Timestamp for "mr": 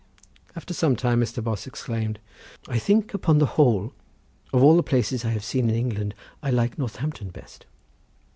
1.21-1.43